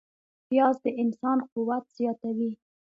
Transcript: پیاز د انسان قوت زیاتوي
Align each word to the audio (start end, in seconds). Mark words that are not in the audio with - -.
پیاز 0.47 0.75
د 0.85 0.87
انسان 1.03 1.37
قوت 1.51 1.83
زیاتوي 1.97 2.51